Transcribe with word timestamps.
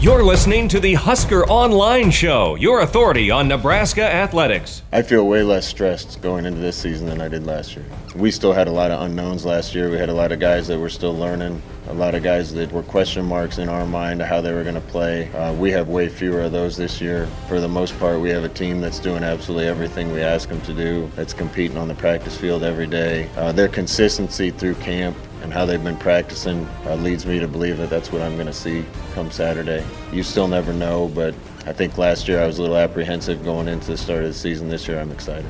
You're 0.00 0.22
listening 0.22 0.68
to 0.68 0.78
the 0.78 0.94
Husker 0.94 1.44
Online 1.46 2.12
Show, 2.12 2.54
your 2.54 2.82
authority 2.82 3.32
on 3.32 3.48
Nebraska 3.48 4.04
athletics. 4.04 4.82
I 4.92 5.02
feel 5.02 5.26
way 5.26 5.42
less 5.42 5.66
stressed 5.66 6.22
going 6.22 6.46
into 6.46 6.60
this 6.60 6.76
season 6.76 7.08
than 7.08 7.20
I 7.20 7.26
did 7.26 7.44
last 7.44 7.74
year. 7.74 7.84
We 8.14 8.30
still 8.30 8.52
had 8.52 8.68
a 8.68 8.70
lot 8.70 8.92
of 8.92 9.02
unknowns 9.02 9.44
last 9.44 9.74
year. 9.74 9.90
We 9.90 9.98
had 9.98 10.08
a 10.08 10.14
lot 10.14 10.30
of 10.30 10.38
guys 10.38 10.68
that 10.68 10.78
were 10.78 10.88
still 10.88 11.18
learning, 11.18 11.60
a 11.88 11.94
lot 11.94 12.14
of 12.14 12.22
guys 12.22 12.54
that 12.54 12.70
were 12.70 12.84
question 12.84 13.24
marks 13.24 13.58
in 13.58 13.68
our 13.68 13.84
mind 13.86 14.22
how 14.22 14.40
they 14.40 14.52
were 14.52 14.62
going 14.62 14.76
to 14.76 14.80
play. 14.80 15.32
Uh, 15.32 15.52
we 15.54 15.72
have 15.72 15.88
way 15.88 16.08
fewer 16.08 16.42
of 16.42 16.52
those 16.52 16.76
this 16.76 17.00
year. 17.00 17.26
For 17.48 17.60
the 17.60 17.66
most 17.66 17.98
part, 17.98 18.20
we 18.20 18.30
have 18.30 18.44
a 18.44 18.48
team 18.48 18.80
that's 18.80 19.00
doing 19.00 19.24
absolutely 19.24 19.66
everything 19.66 20.12
we 20.12 20.20
ask 20.20 20.48
them 20.48 20.60
to 20.60 20.72
do, 20.72 21.10
that's 21.16 21.32
competing 21.32 21.76
on 21.76 21.88
the 21.88 21.96
practice 21.96 22.36
field 22.36 22.62
every 22.62 22.86
day. 22.86 23.28
Uh, 23.36 23.50
their 23.50 23.66
consistency 23.66 24.52
through 24.52 24.76
camp 24.76 25.16
and 25.48 25.54
how 25.54 25.64
they've 25.64 25.82
been 25.82 25.96
practicing 25.96 26.68
uh, 26.84 26.94
leads 26.96 27.24
me 27.24 27.38
to 27.38 27.48
believe 27.48 27.78
that 27.78 27.88
that's 27.88 28.12
what 28.12 28.20
I'm 28.20 28.34
going 28.34 28.48
to 28.48 28.52
see 28.52 28.84
come 29.14 29.30
Saturday. 29.30 29.82
You 30.12 30.22
still 30.22 30.46
never 30.46 30.74
know, 30.74 31.08
but 31.08 31.34
I 31.64 31.72
think 31.72 31.96
last 31.96 32.28
year 32.28 32.42
I 32.42 32.46
was 32.46 32.58
a 32.58 32.60
little 32.60 32.76
apprehensive 32.76 33.42
going 33.42 33.66
into 33.66 33.86
the 33.86 33.96
start 33.96 34.24
of 34.24 34.28
the 34.28 34.38
season. 34.38 34.68
This 34.68 34.86
year 34.86 35.00
I'm 35.00 35.10
excited. 35.10 35.46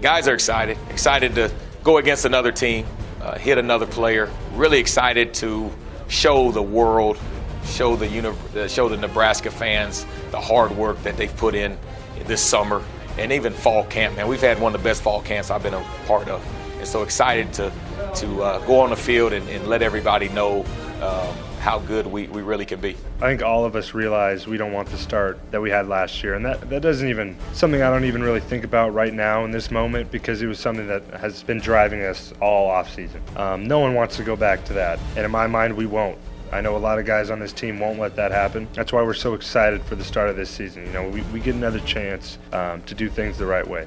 Guys 0.00 0.28
are 0.28 0.32
excited, 0.32 0.78
excited 0.88 1.34
to 1.34 1.52
go 1.82 1.98
against 1.98 2.24
another 2.24 2.52
team, 2.52 2.86
uh, 3.20 3.36
hit 3.36 3.58
another 3.58 3.84
player. 3.84 4.30
Really 4.54 4.78
excited 4.78 5.34
to 5.34 5.70
show 6.08 6.50
the 6.50 6.62
world, 6.62 7.18
show 7.66 7.96
the 7.96 8.08
uni- 8.08 8.32
uh, 8.56 8.66
show 8.66 8.88
the 8.88 8.96
Nebraska 8.96 9.50
fans 9.50 10.06
the 10.30 10.40
hard 10.40 10.74
work 10.74 11.02
that 11.02 11.18
they've 11.18 11.36
put 11.36 11.54
in 11.54 11.76
this 12.24 12.40
summer 12.40 12.82
and 13.18 13.30
even 13.30 13.52
fall 13.52 13.84
camp. 13.84 14.16
Man, 14.16 14.26
we've 14.26 14.40
had 14.40 14.58
one 14.58 14.74
of 14.74 14.80
the 14.80 14.88
best 14.88 15.02
fall 15.02 15.20
camps 15.20 15.50
I've 15.50 15.62
been 15.62 15.74
a 15.74 15.84
part 16.06 16.28
of, 16.28 16.42
and 16.78 16.88
so 16.88 17.02
excited 17.02 17.52
to 17.54 17.70
to 18.16 18.42
uh, 18.42 18.58
go 18.66 18.80
on 18.80 18.90
the 18.90 18.96
field 18.96 19.32
and, 19.32 19.48
and 19.48 19.66
let 19.66 19.82
everybody 19.82 20.28
know 20.28 20.64
um, 21.00 21.34
how 21.64 21.78
good 21.78 22.06
we, 22.06 22.26
we 22.28 22.42
really 22.42 22.66
can 22.66 22.78
be. 22.78 22.94
I 23.22 23.28
think 23.28 23.42
all 23.42 23.64
of 23.64 23.74
us 23.74 23.94
realize 23.94 24.46
we 24.46 24.58
don't 24.58 24.72
want 24.72 24.90
the 24.90 24.98
start 24.98 25.38
that 25.50 25.62
we 25.62 25.70
had 25.70 25.88
last 25.88 26.22
year, 26.22 26.34
and 26.34 26.44
that, 26.44 26.68
that 26.68 26.82
doesn't 26.82 27.08
even 27.08 27.36
something 27.54 27.80
I 27.80 27.88
don't 27.88 28.04
even 28.04 28.22
really 28.22 28.40
think 28.40 28.64
about 28.64 28.92
right 28.92 29.14
now 29.14 29.44
in 29.46 29.50
this 29.50 29.70
moment 29.70 30.10
because 30.10 30.42
it 30.42 30.46
was 30.46 30.58
something 30.58 30.86
that 30.88 31.02
has 31.14 31.42
been 31.42 31.60
driving 31.60 32.02
us 32.02 32.34
all 32.40 32.68
off 32.68 32.94
season. 32.94 33.22
Um, 33.36 33.66
no 33.66 33.78
one 33.78 33.94
wants 33.94 34.16
to 34.16 34.24
go 34.24 34.36
back 34.36 34.64
to 34.66 34.74
that, 34.74 34.98
and 35.16 35.24
in 35.24 35.30
my 35.30 35.46
mind, 35.46 35.74
we 35.74 35.86
won't. 35.86 36.18
I 36.52 36.60
know 36.60 36.76
a 36.76 36.78
lot 36.78 36.98
of 36.98 37.06
guys 37.06 37.30
on 37.30 37.40
this 37.40 37.52
team 37.52 37.80
won't 37.80 37.98
let 37.98 38.14
that 38.16 38.30
happen. 38.30 38.68
That's 38.74 38.92
why 38.92 39.02
we're 39.02 39.14
so 39.14 39.32
excited 39.34 39.82
for 39.82 39.96
the 39.96 40.04
start 40.04 40.28
of 40.28 40.36
this 40.36 40.50
season. 40.50 40.84
You 40.84 40.92
know, 40.92 41.08
we, 41.08 41.22
we 41.22 41.40
get 41.40 41.54
another 41.54 41.80
chance 41.80 42.38
um, 42.52 42.82
to 42.82 42.94
do 42.94 43.08
things 43.08 43.38
the 43.38 43.46
right 43.46 43.66
way. 43.66 43.86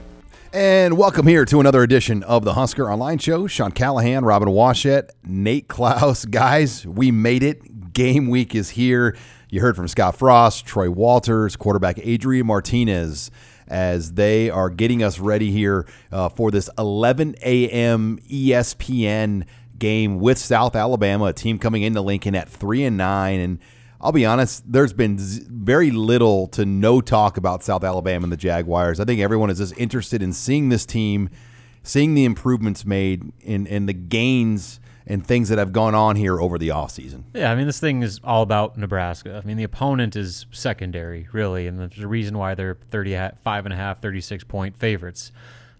And 0.53 0.97
welcome 0.97 1.27
here 1.27 1.43
to 1.43 1.59
another 1.59 1.83
edition 1.83 2.23
of 2.23 2.45
the 2.45 2.53
Husker 2.53 2.89
Online 2.89 3.17
Show. 3.17 3.47
Sean 3.47 3.71
Callahan, 3.71 4.23
Robin 4.23 4.47
Washut, 4.47 5.09
Nate 5.25 5.67
Clouse. 5.67 6.23
Guys, 6.29 6.87
we 6.87 7.11
made 7.11 7.43
it. 7.43 7.91
Game 7.91 8.29
week 8.29 8.55
is 8.55 8.69
here. 8.69 9.17
You 9.49 9.59
heard 9.59 9.75
from 9.75 9.89
Scott 9.89 10.15
Frost, 10.15 10.65
Troy 10.65 10.89
Walters, 10.89 11.57
quarterback 11.57 11.99
Adrian 12.01 12.47
Martinez, 12.47 13.29
as 13.67 14.13
they 14.13 14.49
are 14.49 14.69
getting 14.69 15.03
us 15.03 15.19
ready 15.19 15.51
here 15.51 15.85
uh, 16.13 16.29
for 16.29 16.49
this 16.49 16.69
11 16.77 17.35
a.m. 17.41 18.17
ESPN 18.29 19.45
game 19.77 20.19
with 20.19 20.37
South 20.37 20.77
Alabama, 20.77 21.25
a 21.25 21.33
team 21.33 21.59
coming 21.59 21.83
into 21.83 21.99
Lincoln 21.99 22.35
at 22.35 22.47
three 22.47 22.85
and 22.85 22.95
nine. 22.95 23.41
And 23.41 23.59
I'll 23.99 24.11
be 24.11 24.25
honest, 24.25 24.63
there's 24.71 24.93
been 24.93 25.17
very 25.17 25.91
little 25.91 26.47
to 26.49 26.65
no 26.65 27.01
talk 27.01 27.37
about 27.37 27.63
South 27.63 27.83
Alabama 27.83 28.25
and 28.25 28.31
the 28.31 28.37
Jaguars. 28.37 28.99
I 28.99 29.05
think 29.05 29.21
everyone 29.21 29.49
is 29.49 29.57
just 29.57 29.77
interested 29.77 30.21
in 30.21 30.33
seeing 30.33 30.69
this 30.69 30.85
team, 30.85 31.29
seeing 31.83 32.13
the 32.13 32.25
improvements 32.25 32.85
made 32.85 33.31
in 33.41 33.87
the 33.87 33.93
gains 33.93 34.79
and 35.07 35.25
things 35.25 35.49
that 35.49 35.57
have 35.57 35.71
gone 35.71 35.95
on 35.95 36.17
here 36.17 36.39
over 36.39 36.57
the 36.57 36.67
offseason. 36.67 37.23
Yeah, 37.33 37.51
I 37.51 37.55
mean, 37.55 37.65
this 37.65 37.79
thing 37.79 38.03
is 38.03 38.19
all 38.23 38.43
about 38.43 38.77
Nebraska. 38.77 39.41
I 39.41 39.47
mean, 39.47 39.57
the 39.57 39.63
opponent 39.63 40.15
is 40.15 40.45
secondary, 40.51 41.27
really, 41.31 41.65
and 41.65 41.79
there's 41.79 41.99
a 41.99 42.07
reason 42.07 42.37
why 42.37 42.55
they're 42.55 42.77
35 42.91 43.65
and 43.65 43.73
a 43.73 43.77
half, 43.77 44.01
36 44.01 44.43
point 44.43 44.77
favorites 44.77 45.31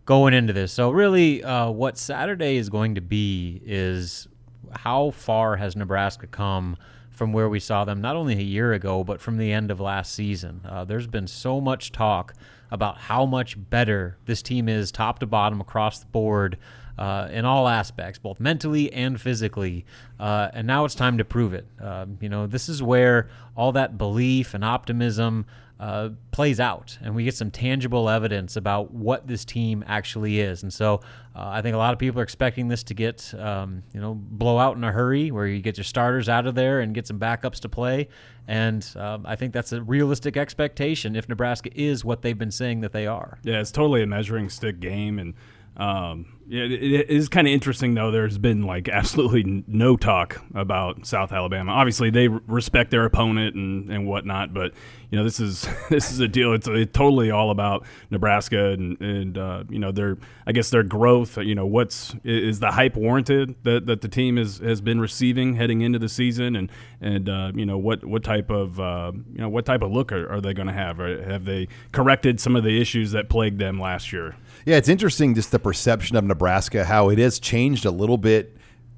going 0.06 0.34
into 0.34 0.54
this. 0.54 0.72
So, 0.72 0.92
really, 0.92 1.44
uh, 1.44 1.70
what 1.70 1.98
Saturday 1.98 2.56
is 2.56 2.70
going 2.70 2.96
to 2.96 3.02
be 3.02 3.62
is 3.66 4.30
how 4.72 5.12
far 5.12 5.58
has 5.58 5.76
Nebraska 5.76 6.26
come 6.26 6.78
from 7.18 7.34
where 7.34 7.50
we 7.50 7.60
saw 7.60 7.84
them 7.84 8.00
not 8.00 8.16
only 8.16 8.36
a 8.36 8.44
year 8.44 8.74
ago, 8.74 9.04
but 9.04 9.20
from 9.20 9.38
the 9.38 9.52
end 9.52 9.72
of 9.72 9.80
last 9.80 10.14
season. 10.14 10.62
Uh, 10.64 10.86
there's 10.86 11.08
been 11.08 11.26
so 11.26 11.60
much 11.60 11.92
talk 11.92 12.36
about 12.70 12.98
how 12.98 13.26
much 13.26 13.58
better 13.70 14.18
this 14.26 14.44
team 14.44 14.70
is, 14.70 14.92
top 14.92 15.18
to 15.20 15.26
bottom, 15.26 15.60
across 15.60 16.00
the 16.00 16.06
board 16.06 16.58
uh, 16.98 17.28
in 17.32 17.44
all 17.44 17.68
aspects, 17.68 18.20
both 18.20 18.40
mentally 18.40 18.94
and 18.94 19.20
physically. 19.20 19.84
Uh, 20.20 20.50
and 20.54 20.68
now 20.68 20.86
it's 20.86 20.96
time 20.96 21.18
to 21.18 21.26
prove 21.26 21.54
it. 21.54 21.66
Um, 21.82 22.20
you 22.22 22.30
know, 22.30 22.46
this 22.46 22.70
is 22.70 22.84
where 22.84 23.30
all 23.56 23.72
that 23.72 23.98
belief 23.98 24.54
and 24.54 24.64
optimism 24.64 25.46
uh, 25.80 26.10
plays 26.32 26.60
out, 26.60 26.98
and 27.04 27.14
we 27.16 27.24
get 27.24 27.36
some 27.36 27.52
tangible 27.52 28.10
evidence 28.10 28.56
about 28.56 28.92
what 28.92 29.28
this 29.28 29.46
team 29.46 29.84
actually 29.88 30.40
is. 30.40 30.64
And 30.64 30.74
so, 30.74 31.02
uh, 31.36 31.50
I 31.50 31.62
think 31.62 31.76
a 31.76 31.78
lot 31.78 31.94
of 31.94 32.00
people 32.00 32.20
are 32.20 32.24
expecting 32.24 32.68
this 32.68 32.84
to 32.84 32.94
get, 32.94 33.34
um, 33.38 33.84
you 33.94 34.02
know, 34.02 34.16
blow 34.16 34.58
out 34.58 34.76
in 34.76 34.84
a 34.84 34.92
hurry, 34.92 35.30
where 35.30 35.46
you 35.46 35.62
get 35.62 35.78
your 35.78 35.84
starters 35.84 36.30
out 36.30 36.48
of 36.48 36.56
there 36.56 36.80
and 36.80 36.96
get 36.96 37.06
some 37.06 37.20
backups 37.20 37.60
to 37.60 37.70
play. 37.70 38.08
And 38.48 38.88
um, 38.96 39.26
I 39.28 39.36
think 39.36 39.54
that's 39.54 39.72
a 39.72 39.82
realistic 39.82 40.38
expectation 40.38 41.16
if 41.16 41.30
Nebraska 41.30 41.70
is 41.76 42.04
what 42.04 42.22
they've 42.22 42.38
been 42.38 42.52
saying 42.52 42.82
that 42.82 42.94
they 42.94 43.06
are. 43.06 43.38
Yeah, 43.44 43.60
it's 43.60 43.72
totally 43.72 44.02
a 44.02 44.08
measuring 44.08 44.50
stick 44.50 44.80
game, 44.80 45.20
and 45.20 45.34
um, 45.76 46.37
yeah, 46.50 46.64
it, 46.64 47.10
is 47.10 47.28
kind 47.28 47.46
of 47.46 47.54
interesting 47.54 47.94
though. 47.94 48.10
There's 48.10 48.38
been 48.38 48.64
like 48.64 48.88
absolutely 48.90 49.64
no 49.68 49.98
talk 49.98 50.42
about 50.56 51.06
South 51.06 51.32
Alabama. 51.34 51.74
Obviously, 51.74 52.10
they 52.10 52.30
respect 52.30 52.92
their 52.92 53.04
opponent 53.04 53.56
and, 53.56 53.92
and 53.92 54.08
whatnot, 54.08 54.54
but 54.54 54.74
you 55.10 55.18
know 55.18 55.24
this 55.24 55.40
is 55.40 55.68
this 55.90 56.12
is 56.12 56.20
a 56.20 56.28
deal. 56.28 56.54
It's, 56.54 56.68
it's 56.68 56.92
totally 56.92 57.32
all 57.32 57.52
about 57.52 57.86
Nebraska 58.10 58.70
and, 58.70 59.00
and 59.02 59.38
uh, 59.38 59.64
you 59.70 59.80
know 59.80 59.92
their 59.92 60.18
I 60.46 60.52
guess 60.52 60.70
their 60.70 60.84
growth. 60.84 61.38
You 61.38 61.56
know 61.56 61.66
what's 61.66 62.16
is 62.24 62.60
the 62.60 62.72
hype 62.72 62.96
warranted 62.96 63.56
that, 63.64 63.86
that 63.88 64.02
the 64.02 64.08
team 64.08 64.38
is, 64.38 64.60
has 64.60 64.82
been 64.82 65.00
receiving 65.00 65.56
heading 65.56 65.82
into 65.82 66.00
the 66.00 66.10
season, 66.10 66.56
and 66.56 66.72
and 67.02 67.30
uh, 67.30 67.52
you 67.56 67.66
know 67.66 67.78
what 67.78 68.06
what 68.06 68.24
type 68.24 68.50
of 68.50 68.80
uh, 68.80 69.12
you 69.34 69.42
know 69.42 69.50
what 69.50 69.66
type 69.66 69.82
of 69.82 69.92
look 69.92 70.12
are, 70.12 70.32
are 70.32 70.42
they 70.42 70.54
going 70.54 70.68
to 70.68 70.74
have? 70.74 71.00
Or 71.00 71.24
have 71.24 71.46
they 71.46 71.68
corrected 71.92 72.40
some 72.40 72.56
of 72.56 72.64
the 72.64 72.80
issues 72.80 73.12
that 73.12 73.30
plagued 73.30 73.60
them 73.60 73.80
last 73.80 74.14
year? 74.14 74.36
Yeah, 74.66 74.78
it's 74.78 74.90
interesting 74.90 75.36
just 75.36 75.52
the 75.52 75.60
perception 75.60 76.16
of 76.16 76.24
Nebraska, 76.24 76.37
how 76.40 77.10
it 77.10 77.20
has 77.20 77.40
changed 77.40 77.86
a 77.86 77.92
little 77.92 78.18
bit 78.18 78.58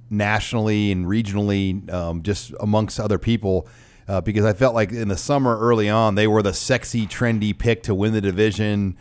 nationally 0.09 0.91
and 0.91 1.05
regionally, 1.05 1.91
um, 1.91 2.23
just 2.23 2.53
amongst 2.59 2.99
other 2.99 3.17
people. 3.17 3.67
Uh, 4.07 4.21
because 4.21 4.43
I 4.43 4.53
felt 4.53 4.73
like 4.73 4.91
in 4.91 5.07
the 5.07 5.17
summer 5.17 5.57
early 5.59 5.87
on, 5.87 6.15
they 6.15 6.25
were 6.25 6.41
the 6.41 6.53
sexy, 6.53 7.05
trendy 7.05 7.55
pick 7.57 7.83
to 7.83 7.93
win 7.93 8.11
the 8.13 8.21
division. 8.21 8.97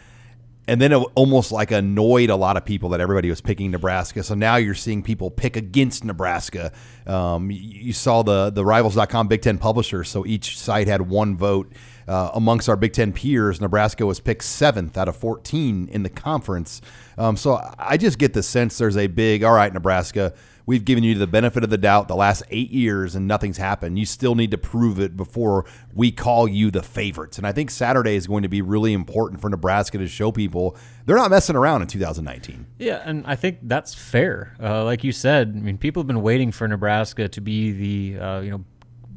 And 0.67 0.83
then 0.83 0.93
it 0.93 0.97
almost 1.15 1.51
like 1.51 1.71
annoyed 1.71 2.29
a 2.29 2.37
lot 2.37 2.59
of 2.59 2.65
people 2.67 2.91
that 2.91 3.01
everybody 3.01 3.31
was 3.31 3.41
picking 3.41 3.71
Nebraska. 3.71 4.23
So 4.23 4.35
now 4.35 4.57
you're 4.57 4.75
seeing 4.75 5.03
people 5.03 5.31
pick 5.31 5.57
against 5.57 6.05
Nebraska. 6.05 6.73
Um, 7.07 7.51
you, 7.51 7.59
you 7.59 7.93
saw 7.95 8.23
the 8.23 8.51
the 8.51 8.67
Rivals.com 8.67 9.29
Big 9.29 9.41
Ten 9.41 9.57
publishers. 9.57 10.11
So 10.11 10.27
each 10.27 10.59
site 10.59 10.87
had 10.87 11.09
one 11.09 11.39
vote. 11.39 11.73
Uh, 12.09 12.31
amongst 12.35 12.69
our 12.69 12.77
Big 12.77 12.95
Ten 12.95 13.13
peers, 13.13 13.61
Nebraska 13.61 14.07
was 14.07 14.19
picked 14.19 14.45
seventh 14.45 14.97
out 14.97 15.09
of 15.09 15.17
14 15.17 15.89
in 15.93 16.03
the 16.03 16.09
conference. 16.09 16.81
Um, 17.19 17.37
so 17.37 17.61
I 17.79 17.99
just 17.99 18.19
get 18.19 18.33
the 18.33 18.43
sense 18.43 18.79
there's 18.79 18.97
a 18.97 19.09
big, 19.09 19.45
all 19.45 19.53
right, 19.53 19.73
Nebraska, 19.73 20.33
we've 20.69 20.85
given 20.85 21.03
you 21.03 21.15
the 21.15 21.27
benefit 21.27 21.65
of 21.65 21.71
the 21.71 21.79
doubt 21.79 22.09
the 22.09 22.15
last 22.15 22.43
eight 22.51 22.71
years 22.71 23.15
and 23.15 23.27
nothing's 23.27 23.57
happened. 23.57 23.99
You 23.99 24.05
still 24.05 24.35
need 24.35 24.51
to 24.51 24.59
prove 24.59 25.01
it 25.01 25.17
before 25.17 25.65
we 25.95 26.13
call 26.13 26.47
you 26.47 26.71
the 26.71 26.83
favorites. 26.83 27.39
And 27.39 27.47
I 27.47 27.53
think 27.53 27.71
Saturday 27.71 28.17
is 28.17 28.27
going 28.27 28.43
to 28.43 28.49
be 28.49 28.61
really 28.63 28.93
important 28.93 29.41
for 29.41 29.49
Nebraska 29.49 29.99
to 29.99 30.07
show 30.07 30.31
people 30.31 30.77
they're 31.07 31.17
not 31.17 31.31
messing 31.31 31.57
around 31.57 31.81
in 31.81 31.89
2019. 31.89 32.67
Yeah, 32.79 33.03
and 33.05 33.27
I 33.27 33.35
think 33.35 33.61
that's 33.63 33.95
fair. 33.95 34.55
Uh, 34.63 34.85
like 34.85 35.05
you 35.05 35.13
said, 35.13 35.55
I 35.57 35.61
mean, 35.61 35.79
people 35.79 36.03
have 36.03 36.07
been 36.07 36.21
waiting 36.23 36.53
for 36.53 36.69
Nebraska 36.69 37.29
to 37.29 37.41
be 37.41 37.73
the 38.15 38.21
uh, 38.23 38.41
you 38.41 38.51
know 38.51 38.65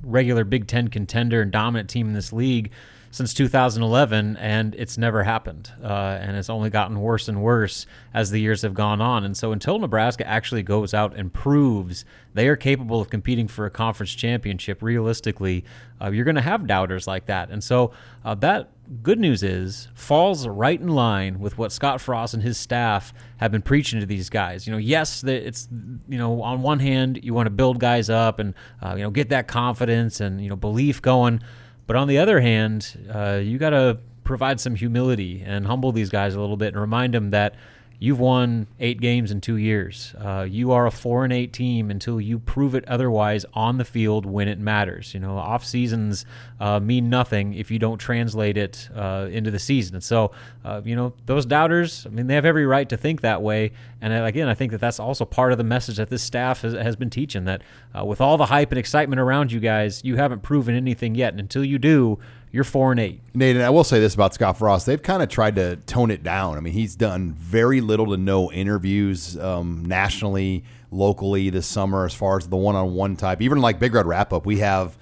regular 0.04 0.44
Big 0.44 0.68
Ten 0.68 0.88
contender 0.88 1.42
and 1.42 1.52
dominant 1.52 1.90
team 1.90 2.08
in 2.08 2.14
this 2.14 2.34
league 2.34 2.72
since 3.12 3.34
2011, 3.34 4.38
and 4.38 4.74
it's 4.76 4.98
never 4.98 5.24
happened. 5.24 5.70
Uh, 5.84 6.18
and 6.22 6.38
it's 6.38 6.50
only 6.50 6.70
gotten 6.70 7.00
worse 7.02 7.28
and 7.28 7.44
worse 7.44 7.86
as 8.14 8.32
the 8.32 8.40
years 8.40 8.62
have 8.62 8.74
gone 8.74 9.02
on. 9.02 9.26
And 9.26 9.36
so 9.36 9.52
until 9.52 9.78
Nebraska 9.80 10.26
actually 10.26 10.64
goes 10.64 10.94
out 10.94 11.16
and 11.16 11.32
proves 11.32 12.06
they 12.34 12.48
are 12.48 12.56
capable 12.56 13.02
of 13.02 13.10
competing 13.10 13.50
for 13.50 13.66
a 13.66 13.70
conference 13.70 14.16
championship, 14.16 14.82
realistically, 14.82 15.66
uh, 16.02 16.10
you're 16.10 16.24
going 16.24 16.36
to 16.36 16.42
have 16.42 16.66
doubters 16.66 17.06
like 17.06 17.26
that. 17.26 17.50
And 17.50 17.62
so 17.62 17.92
uh, 18.24 18.36
that 18.36 18.70
good 19.02 19.20
news 19.20 19.42
is 19.42 19.88
falls 19.94 20.48
right 20.48 20.80
in 20.80 20.90
line 20.90 21.40
with 21.40 21.58
what 21.58 21.72
Scott 21.72 22.02
Frost 22.02 22.34
and 22.34 22.44
his 22.44 22.58
staff 22.58 23.14
have 23.38 23.52
been 23.52 23.62
preaching 23.62 24.00
to 24.00 24.06
these 24.06 24.30
guys. 24.30 24.68
You 24.68 24.74
know, 24.74 24.78
yes, 24.78 25.24
it's 25.24 25.68
you 25.72 26.18
know 26.18 26.42
on 26.42 26.62
one 26.62 26.80
hand 26.80 27.20
you 27.24 27.34
want 27.34 27.48
to 27.48 27.52
build 27.52 27.80
guys 27.80 28.10
up 28.10 28.40
and 28.40 28.54
uh, 28.82 28.96
you 28.96 29.04
know 29.04 29.10
get 29.10 29.30
that 29.30 29.48
confidence 29.48 30.20
and 30.20 30.42
you 30.42 30.50
know 30.50 30.56
belief 30.56 31.02
going, 31.02 31.42
but 31.88 31.96
on 31.96 32.08
the 32.08 32.18
other 32.18 32.42
hand, 32.42 33.08
uh, 33.14 33.40
you 33.42 33.58
got 33.58 33.72
to 33.72 33.98
provide 34.24 34.60
some 34.60 34.76
humility 34.76 35.44
and 35.46 35.66
humble 35.66 35.92
these 35.92 36.10
guys 36.10 36.36
a 36.36 36.40
little 36.40 36.58
bit 36.58 36.70
and 36.70 36.80
remind 36.80 37.14
them 37.14 37.32
that 37.32 37.56
You've 38.04 38.20
won 38.20 38.66
eight 38.80 39.00
games 39.00 39.30
in 39.30 39.42
two 39.42 39.58
years. 39.58 40.16
Uh, 40.18 40.48
you 40.50 40.72
are 40.72 40.88
a 40.88 40.92
four 40.92 41.24
and 41.24 41.32
eight 41.32 41.54
team 41.54 41.92
until 41.92 42.20
you 42.20 42.40
prove 42.40 42.74
it 42.74 42.84
otherwise 42.88 43.46
on 43.54 43.78
the 43.78 43.86
field 43.86 44.26
when 44.26 44.48
it 44.48 44.58
matters. 44.58 45.14
You 45.14 45.20
know, 45.20 45.38
off 45.38 45.64
seasons 45.64 46.26
uh, 46.60 46.80
mean 46.80 47.12
nothing 47.12 47.54
if 47.54 47.70
you 47.70 47.78
don't 47.78 48.00
translate 48.00 48.58
it 48.58 48.90
uh, 48.96 49.28
into 49.32 49.52
the 49.52 49.60
season. 49.60 49.94
And 49.94 50.04
so, 50.04 50.32
uh, 50.66 50.82
you 50.84 50.96
know, 50.96 51.14
those 51.28 51.46
doubters, 51.46 52.08
I 52.08 52.10
mean, 52.10 52.26
they 52.26 52.34
have 52.34 52.44
every 52.44 52.66
right 52.66 52.90
to 52.90 52.98
think 52.98 53.22
that 53.22 53.44
way. 53.44 53.72
And 54.02 54.12
uh, 54.12 54.24
again, 54.24 54.48
I 54.48 54.56
think 54.56 54.72
that 54.72 54.82
that's 54.82 55.00
also 55.00 55.24
part 55.24 55.52
of 55.52 55.60
the 55.60 55.64
message 55.64 55.98
that 55.98 56.10
this 56.10 56.24
staff 56.24 56.64
has, 56.64 56.74
has 56.74 56.96
been 56.96 57.12
teaching 57.12 57.46
that 57.46 57.62
uh, 57.96 58.04
with 58.04 58.20
all 58.20 58.36
the 58.36 58.48
hype 58.48 58.72
and 58.72 58.80
excitement 58.80 59.20
around 59.20 59.52
you 59.52 59.60
guys, 59.60 60.04
you 60.04 60.16
haven't 60.16 60.42
proven 60.42 60.76
anything 60.76 61.14
yet. 61.14 61.34
And 61.34 61.40
until 61.40 61.64
you 61.64 61.78
do, 61.78 62.18
you're 62.52 62.64
four 62.64 62.92
and 62.92 63.00
eight. 63.00 63.22
Nate, 63.34 63.56
and 63.56 63.64
I 63.64 63.70
will 63.70 63.84
say 63.84 64.00
this 64.00 64.14
about 64.14 64.34
Scott 64.34 64.58
Frost: 64.58 64.86
they've 64.86 65.02
kind 65.02 65.24
of 65.24 65.30
tried 65.30 65.56
to 65.56 65.78
tone 65.78 66.12
it 66.12 66.24
down. 66.24 66.58
I 66.58 66.62
mean, 66.62 66.74
he's 66.74 66.96
done 66.96 67.34
very 67.34 67.82
little 67.82 68.08
to 68.08 68.18
no 68.18 68.52
interviews 68.52 69.38
um, 69.38 69.86
nationally, 69.86 70.64
locally 70.92 71.50
this 71.50 71.66
summer, 71.66 72.06
as 72.06 72.14
far 72.14 72.38
as 72.38 72.48
the 72.48 72.58
one-on-one 72.58 73.16
type. 73.16 73.42
Even 73.42 73.62
like 73.62 73.80
Big 73.80 73.94
Red 73.94 74.06
Wrap 74.06 74.34
Up, 74.34 74.46
we 74.46 74.60
have. 74.60 74.98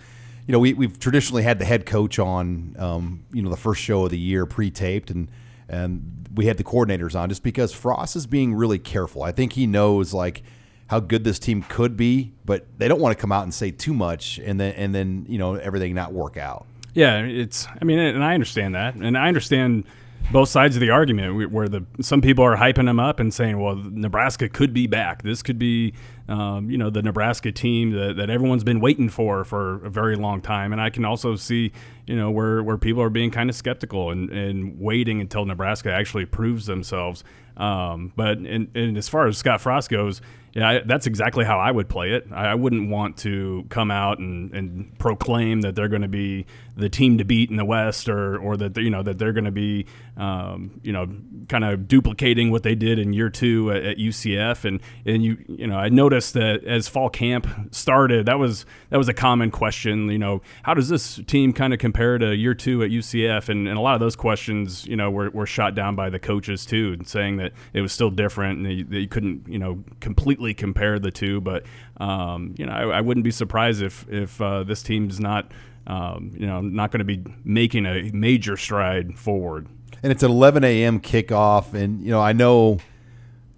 You 0.48 0.54
know, 0.54 0.60
we, 0.60 0.74
we've 0.74 0.98
traditionally 0.98 1.44
had 1.44 1.60
the 1.60 1.66
head 1.66 1.86
coach 1.86 2.18
on, 2.18 2.76
um, 2.80 3.24
you 3.32 3.44
know, 3.44 3.52
the 3.52 3.58
first 3.58 3.84
show 3.84 4.06
of 4.06 4.10
the 4.10 4.18
year 4.18 4.48
pre-taped, 4.48 5.12
and 5.12 5.30
and 5.68 6.28
we 6.34 6.46
had 6.48 6.58
the 6.58 6.64
coordinators 6.64 7.20
on 7.20 7.30
just 7.30 7.44
because 7.44 7.72
Frost 7.72 8.16
is 8.16 8.26
being 8.26 8.56
really 8.56 8.80
careful. 8.80 9.22
I 9.22 9.32
think 9.32 9.54
he 9.54 9.68
knows 9.68 10.12
like 10.12 10.42
how 10.88 11.00
good 11.00 11.24
this 11.24 11.38
team 11.38 11.62
could 11.62 11.96
be, 11.96 12.34
but 12.46 12.66
they 12.80 12.88
don't 12.88 13.00
want 13.00 13.16
to 13.16 13.22
come 13.22 13.32
out 13.32 13.44
and 13.44 13.54
say 13.54 13.70
too 13.70 13.94
much, 13.94 14.40
and 14.40 14.60
then 14.60 14.74
and 14.74 14.96
then 14.96 15.26
you 15.30 15.38
know 15.38 15.54
everything 15.54 15.94
not 15.94 16.14
work 16.14 16.36
out. 16.36 16.66
Yeah, 17.00 17.22
it's. 17.22 17.66
I 17.82 17.86
mean, 17.86 17.98
and 17.98 18.22
I 18.22 18.34
understand 18.34 18.76
that, 18.76 18.96
and 18.96 19.18
I 19.18 19.30
understand 19.30 19.86
both 20.34 20.50
sides 20.50 20.76
of 20.76 20.82
the 20.82 20.90
argument 20.90 21.50
where 21.50 21.70
the 21.70 21.86
some 22.02 22.20
people 22.20 22.44
are 22.44 22.58
hyping 22.58 22.88
them 22.88 23.00
up 23.00 23.22
and 23.22 23.34
saying, 23.34 23.58
well, 23.58 23.76
Nebraska 23.76 24.50
could 24.50 24.74
be 24.74 24.86
back. 24.86 25.24
This 25.24 25.42
could 25.42 25.58
be, 25.58 25.94
um, 26.30 26.70
you 26.70 26.78
know, 26.78 26.92
the 26.92 27.02
Nebraska 27.02 27.52
team 27.52 27.92
that, 27.92 28.18
that 28.18 28.30
everyone's 28.30 28.64
been 28.64 28.80
waiting 28.80 29.10
for 29.10 29.44
for 29.44 29.84
a 29.84 29.90
very 29.90 30.16
long 30.16 30.42
time. 30.42 30.72
And 30.72 30.80
I 30.80 30.92
can 30.92 31.04
also 31.04 31.36
see, 31.36 31.72
you 32.06 32.16
know, 32.16 32.30
where, 32.30 32.62
where 32.62 32.78
people 32.78 33.02
are 33.02 33.10
being 33.10 33.32
kind 33.32 33.50
of 33.50 33.56
skeptical 33.56 34.12
and, 34.12 34.30
and 34.30 34.80
waiting 34.80 35.22
until 35.22 35.44
Nebraska 35.46 35.92
actually 35.92 36.28
proves 36.28 36.68
themselves. 36.68 37.24
Um, 37.58 38.14
but 38.16 38.38
and, 38.38 38.70
and 38.76 38.98
as 38.98 39.10
far 39.10 39.28
as 39.28 39.38
Scott 39.38 39.60
Frost 39.60 39.90
goes, 39.90 40.22
yeah, 40.54 40.70
I, 40.70 40.80
that's 40.80 41.06
exactly 41.06 41.46
how 41.46 41.60
I 41.60 41.72
would 41.72 41.90
play 41.90 42.12
it. 42.12 42.28
I, 42.32 42.48
I, 42.48 42.56
wouldn't 42.56 42.90
want 42.90 43.18
to 43.18 43.66
come 43.70 43.92
out 43.92 44.20
and, 44.20 44.52
and 44.54 44.98
proclaim 44.98 45.62
that 45.62 45.76
they're 45.76 45.88
going 45.88 46.02
to 46.02 46.08
be 46.08 46.48
the 46.76 46.90
team 46.90 47.18
to 47.20 47.24
beat 47.24 47.52
in 47.52 47.56
the 47.56 47.66
West, 47.66 48.10
or 48.10 48.38
or 48.40 48.58
that 48.58 48.76
you 48.78 48.90
know 48.90 49.04
that 49.04 49.20
they're 49.20 49.34
going 49.34 49.46
to 49.46 49.52
be 49.52 49.86
um, 50.18 50.80
you 50.84 50.92
know 50.92 51.08
kind 51.50 51.64
of 51.64 51.88
duplicating 51.88 52.50
what 52.50 52.64
they 52.64 52.76
did 52.76 52.98
in 52.98 53.14
year 53.14 53.30
two 53.30 53.72
at, 53.72 53.84
at, 53.84 53.98
UCF. 53.98 54.66
And 54.66 54.82
and 55.06 55.24
you 55.24 55.38
you 55.48 55.68
know 55.68 55.78
I 55.78 55.90
noticed 55.90 56.19
that 56.32 56.64
as 56.64 56.88
fall 56.88 57.10
camp 57.10 57.48
started, 57.72 58.26
that 58.26 58.40
was 58.40 58.66
that 58.90 58.98
was 58.98 59.08
a 59.08 59.14
common 59.14 59.52
question. 59.52 60.10
You 60.10 60.20
know, 60.20 60.42
how 60.64 60.74
does 60.74 60.90
this 60.90 61.20
team 61.28 61.54
kind 61.54 61.74
of 61.74 61.80
compare 61.80 62.18
to 62.18 62.36
year 62.36 62.54
two 62.54 62.84
at 62.84 62.90
UCF? 62.90 63.50
And, 63.50 63.68
and 63.68 63.78
a 63.78 63.82
lot 63.82 63.94
of 63.94 64.00
those 64.00 64.16
questions, 64.16 64.86
you 64.86 64.96
know, 64.96 65.10
were, 65.10 65.30
were 65.30 65.46
shot 65.46 65.76
down 65.76 65.96
by 65.96 66.10
the 66.10 66.20
coaches 66.20 66.66
too, 66.66 66.94
and 66.94 67.08
saying 67.08 67.38
that 67.38 67.54
it 67.74 67.82
was 67.82 67.92
still 67.92 68.10
different 68.10 68.60
and 68.60 68.92
that 68.92 69.00
you, 69.00 69.08
couldn't 69.08 69.48
you 69.48 69.60
know 69.60 69.84
completely 70.00 70.54
compare 70.54 71.00
the 71.00 71.12
two. 71.12 71.42
But 71.42 71.66
um, 71.98 72.56
you 72.58 72.66
know, 72.66 72.74
I, 72.74 72.98
I, 72.98 73.02
wouldn't 73.02 73.24
be 73.24 73.32
surprised 73.32 73.82
if 73.82 74.08
if 74.10 74.40
uh, 74.42 74.64
this 74.64 74.84
team's 74.84 75.20
not 75.20 75.52
um, 75.90 76.32
you 76.38 76.46
know, 76.46 76.62
not 76.62 76.92
going 76.92 77.00
to 77.00 77.06
be 77.06 77.24
making 77.44 77.86
a 77.86 78.12
major 78.14 78.56
stride 78.56 79.18
forward. 79.18 79.68
And 80.02 80.12
it's 80.12 80.24
an 80.24 80.32
11 80.32 80.64
a.m. 80.64 81.02
kickoff, 81.02 81.74
and 81.74 82.02
you 82.02 82.12
know, 82.12 82.22
I 82.22 82.32
know 82.32 82.78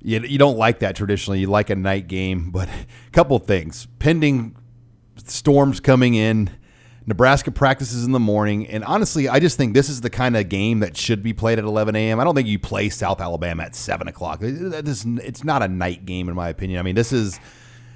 you, 0.01 0.19
you 0.21 0.37
don't 0.37 0.57
like 0.57 0.79
that 0.79 0.95
traditionally. 0.95 1.39
You 1.39 1.47
like 1.47 1.69
a 1.69 1.75
night 1.75 2.07
game, 2.07 2.51
but 2.51 2.69
a 2.69 2.85
couple 3.11 3.37
things: 3.39 3.87
pending 3.99 4.55
storms 5.17 5.79
coming 5.79 6.15
in. 6.15 6.49
Nebraska 7.07 7.49
practices 7.51 8.05
in 8.05 8.11
the 8.11 8.19
morning, 8.19 8.67
and 8.67 8.83
honestly, 8.83 9.27
I 9.27 9.39
just 9.39 9.57
think 9.57 9.73
this 9.73 9.89
is 9.89 10.01
the 10.01 10.09
kind 10.11 10.37
of 10.37 10.47
game 10.49 10.81
that 10.81 10.95
should 10.95 11.23
be 11.23 11.33
played 11.33 11.57
at 11.57 11.65
11 11.65 11.95
a.m. 11.95 12.19
I 12.19 12.23
don't 12.23 12.35
think 12.35 12.47
you 12.47 12.59
play 12.59 12.89
South 12.89 13.19
Alabama 13.19 13.63
at 13.63 13.73
7 13.73 14.07
o'clock. 14.07 14.39
It's 14.43 15.43
not 15.43 15.63
a 15.63 15.67
night 15.67 16.05
game, 16.05 16.29
in 16.29 16.35
my 16.35 16.49
opinion. 16.49 16.79
I 16.79 16.83
mean, 16.83 16.93
this 16.93 17.11
is 17.11 17.39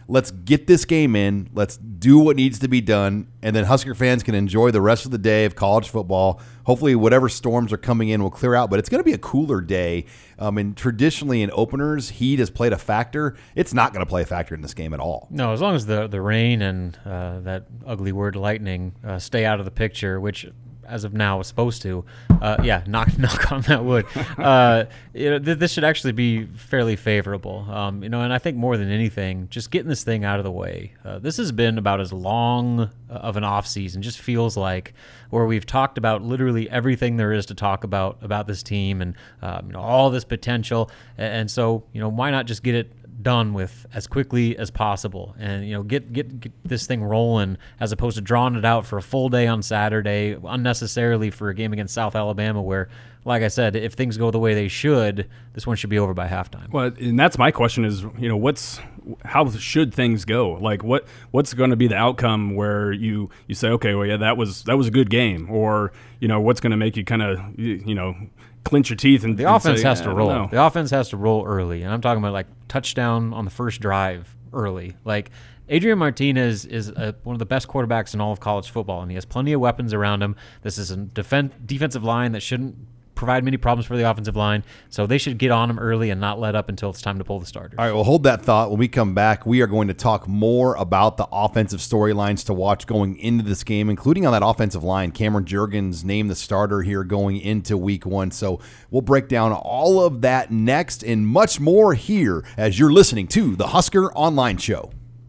Let's 0.07 0.30
get 0.30 0.68
this 0.68 0.86
game 0.86 1.16
in. 1.16 1.50
Let's 1.54 1.78
do 1.78 2.19
what 2.19 2.36
needs 2.36 2.60
to 2.60 2.68
be 2.68 2.80
done, 2.80 3.28
and 3.42 3.56
then 3.56 3.66
Husker 3.66 3.96
fans 3.96 4.22
can 4.22 4.36
enjoy 4.36 4.69
the 4.69 4.81
rest 4.81 5.06
of 5.06 5.12
the 5.12 5.18
day 5.18 5.46
of 5.46 5.56
college 5.56 5.90
football. 5.90 6.40
Hopefully, 6.66 6.96
whatever 6.96 7.28
storms 7.28 7.74
are 7.74 7.78
coming 7.78 8.10
in 8.10 8.22
will 8.22 8.30
clear 8.30 8.54
out. 8.54 8.69
But 8.69 8.80
it's 8.80 8.90
going 8.90 9.00
to 9.00 9.04
be 9.04 9.13
a 9.13 9.18
cooler 9.18 9.62
day. 9.62 10.06
Um, 10.38 10.57
and 10.57 10.78
traditionally, 10.78 11.42
in 11.42 11.50
openers, 11.54 12.10
heat 12.10 12.40
has 12.40 12.50
played 12.50 12.74
a 12.74 12.78
factor. 12.78 13.36
It's 13.56 13.74
not 13.74 13.94
going 13.94 14.06
to 14.06 14.10
play 14.10 14.22
a 14.22 14.25
factor 14.25 14.54
in 14.54 14.62
this 14.62 14.74
game 14.74 14.94
at 14.94 15.00
all. 15.00 15.28
No, 15.31 15.54
as 15.54 15.62
long 15.62 15.75
as 15.75 15.86
the 15.86 16.08
the 16.08 16.22
rain 16.22 16.62
and 16.62 16.98
uh, 17.06 17.40
that 17.42 17.66
ugly 17.86 18.12
word 18.12 18.36
lightning 18.36 18.94
uh, 19.04 19.18
stay 19.18 19.44
out 19.46 19.60
of 19.60 19.66
the 19.66 19.72
picture, 19.72 20.19
which 20.19 20.48
as 20.88 21.04
of 21.04 21.14
now 21.14 21.40
is 21.40 21.48
supposed 21.48 21.82
to. 21.84 22.06
Uh, 22.42 22.58
yeah, 22.64 22.84
knock 22.88 23.18
knock 23.18 23.52
on 23.52 23.62
that 23.62 23.84
wood. 23.84 24.06
Uh, 24.38 24.86
you 25.14 25.30
know, 25.30 25.40
th- 25.40 25.58
this 25.58 25.72
should 25.72 25.84
actually 25.84 26.14
be 26.14 26.46
fairly 26.46 26.96
favorable. 26.96 27.66
Um, 27.70 28.04
you 28.04 28.10
know, 28.10 28.22
and 28.22 28.34
I 28.34 28.38
think 28.38 28.58
more 28.58 28.78
than 28.78 28.90
anything, 28.90 29.48
just 29.50 29.72
getting 29.72 29.90
this 29.90 30.04
thing 30.04 30.24
out 30.24 30.40
of 30.40 30.44
the 30.44 30.52
way. 30.52 30.94
Uh, 31.04 31.20
this 31.20 31.38
has 31.38 31.52
been 31.52 31.78
about 31.78 32.00
as 32.00 32.12
long 32.14 32.82
uh, 32.82 32.90
of 33.14 33.38
an 33.38 33.44
off 33.44 33.68
season. 33.68 34.02
Just 34.02 34.20
feels 34.20 34.58
like 34.58 34.94
where 35.30 35.46
we've 35.46 35.66
talked 35.66 35.98
about 35.98 36.22
literally 36.22 36.70
everything 36.70 37.18
there 37.18 37.32
is 37.32 37.46
to 37.48 37.56
talk 37.56 37.84
about 37.84 38.18
about 38.22 38.48
this 38.48 38.64
team 38.64 39.02
and 39.02 39.16
um, 39.42 39.68
you 39.68 39.74
know 39.74 39.82
all 39.82 40.10
this 40.10 40.26
potential. 40.26 40.90
And, 41.18 41.34
and 41.34 41.52
so 41.52 41.84
you 41.94 42.02
know, 42.02 42.10
why 42.10 42.32
not 42.32 42.46
just 42.46 42.64
get 42.64 42.76
it 42.76 42.92
done 43.22 43.54
with 43.54 43.86
as 43.94 44.08
quickly 44.08 44.58
as 44.58 44.70
possible 44.70 45.36
and 45.40 45.66
you 45.66 45.74
know 45.74 45.84
get, 45.84 46.12
get 46.12 46.40
get 46.40 46.52
this 46.64 46.86
thing 46.86 47.04
rolling 47.04 47.58
as 47.80 47.92
opposed 47.92 48.16
to 48.16 48.22
drawing 48.22 48.56
it 48.56 48.66
out 48.66 48.86
for 48.86 48.98
a 48.98 49.02
full 49.02 49.30
day 49.30 49.48
on 49.48 49.62
Saturday 49.62 50.38
unnecessarily 50.44 51.30
for 51.30 51.50
a 51.50 51.54
game 51.54 51.72
against 51.72 51.94
South 51.94 52.16
Alabama 52.16 52.62
where 52.62 52.89
like 53.24 53.42
I 53.42 53.48
said 53.48 53.75
if 53.75 53.94
things 53.94 54.18
go 54.18 54.32
the 54.32 54.39
way 54.39 54.54
they 54.54 54.68
should 54.68 55.30
this 55.56 55.66
one 55.66 55.78
should 55.78 55.89
be 55.89 55.98
over 55.98 56.13
by 56.13 56.28
halftime. 56.28 56.70
Well, 56.70 56.92
and 57.00 57.18
that's 57.18 57.38
my 57.38 57.50
question 57.50 57.86
is, 57.86 58.01
you 58.18 58.28
know, 58.28 58.36
what's 58.36 58.80
how 59.24 59.50
should 59.50 59.94
things 59.94 60.25
go? 60.25 60.51
Like 60.51 60.84
what 60.84 61.08
what's 61.32 61.54
going 61.54 61.70
to 61.70 61.78
be 61.78 61.88
the 61.88 61.96
outcome 61.96 62.56
where 62.56 62.92
you 62.92 63.30
you 63.48 63.56
say 63.56 63.70
okay, 63.70 63.96
well 63.96 64.06
yeah, 64.06 64.18
that 64.18 64.36
was 64.36 64.63
that 64.63 64.78
was 64.78 64.88
a 64.88 64.92
good 64.92 65.10
game 65.10 65.50
or, 65.50 65.94
you 66.20 66.28
know, 66.28 66.42
what's 66.42 66.60
going 66.60 66.72
to 66.72 66.78
make 66.78 66.98
you 66.98 67.06
kind 67.06 67.22
of 67.22 67.39
you 67.58 67.96
know 67.96 68.16
clench 68.65 68.89
your 68.89 68.98
teeth 68.98 69.24
and 69.24 69.38
the 69.38 69.45
and 69.45 69.55
offense 69.55 69.81
say, 69.81 69.88
has 69.88 70.01
to 70.01 70.10
roll. 70.10 70.48
The 70.48 70.62
offense 70.63 70.91
has 70.91 71.10
to 71.10 71.17
roll 71.17 71.45
early, 71.45 71.84
and 71.84 71.93
I'm 71.93 72.01
talking 72.01 72.22
about 72.22 72.34
like 72.34 72.48
touchdown 72.67 73.34
on 73.34 73.45
the 73.45 73.51
first 73.51 73.79
drive 73.79 74.36
early. 74.51 74.95
Like 75.05 75.31
Adrian 75.69 75.98
Martinez 75.98 76.65
is 76.65 76.89
a, 76.89 77.15
one 77.24 77.34
of 77.36 77.39
the 77.39 77.45
best 77.45 77.67
quarterbacks 77.67 78.13
in 78.13 78.22
all 78.22 78.31
of 78.31 78.39
college 78.39 78.69
football, 78.69 79.01
and 79.01 79.10
he 79.10 79.15
has 79.15 79.25
plenty 79.25 79.53
of 79.53 79.62
weapons 79.62 79.93
around 79.93 80.22
him. 80.22 80.36
This 80.63 80.77
is 80.77 80.91
a 80.91 80.98
defen- 80.98 81.51
defensive 81.65 82.03
line 82.03 82.34
that 82.34 82.41
shouldn't 82.41 82.75
provide 83.15 83.43
many 83.43 83.57
problems 83.57 83.86
for 83.86 83.98
the 83.98 84.10
offensive 84.10 84.36
line. 84.36 84.63
So 84.89 85.07
they 85.07 85.17
should 85.17 85.38
get 85.38 85.51
on 85.51 85.69
them 85.69 85.79
early 85.79 86.10
and 86.10 86.22
not 86.22 86.39
let 86.39 86.55
up 86.55 86.69
until 86.69 86.89
it's 86.89 87.01
time 87.01 87.17
to 87.17 87.24
pull 87.24 87.39
the 87.39 87.45
starters. 87.45 87.77
All 87.79 87.86
right, 87.86 87.93
well, 87.93 88.03
hold 88.03 88.24
that 88.24 88.41
thought. 88.41 88.69
When 88.69 88.79
we 88.79 88.88
come 88.88 89.13
back, 89.13 89.45
we 89.45 89.62
are 89.62 89.67
going 89.67 89.88
to 89.88 89.93
talk 89.93 90.27
more 90.27 90.75
about 90.75 91.17
the 91.17 91.27
offensive 91.31 91.79
storylines 91.79 92.45
to 92.45 92.53
watch 92.53 92.86
going 92.86 93.17
into 93.17 93.43
this 93.43 93.63
game, 93.63 93.89
including 93.89 94.25
on 94.25 94.34
that 94.34 94.45
offensive 94.45 94.84
line. 94.84 95.12
Cameron 95.12 95.45
Jurgens 95.45 96.03
named 96.03 96.29
the 96.29 96.36
starter 96.36 96.81
here 96.81 97.03
going 97.03 97.38
into 97.38 97.77
week 97.77 98.05
one. 98.05 98.31
So 98.31 98.60
we'll 98.91 99.01
break 99.01 99.27
down 99.27 99.53
all 99.53 100.01
of 100.01 100.22
that 100.22 100.51
next 100.51 101.03
and 101.03 101.27
much 101.27 101.60
more 101.60 101.93
here 101.93 102.43
as 102.57 102.77
you're 102.77 102.91
listening 102.91 103.27
to 103.29 103.55
the 103.55 103.67
Husker 103.67 104.13
Online 104.13 104.57
Show. 104.57 104.91